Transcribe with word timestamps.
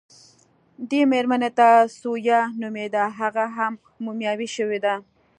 دې 0.89 1.01
مېرمنې 1.11 1.49
ته 1.57 1.67
ثویا 1.99 2.39
نومېده، 2.61 3.03
هغه 3.19 3.45
هم 3.57 3.73
مومیايي 4.03 4.47
شوې 4.55 4.79
وه. 4.83 4.95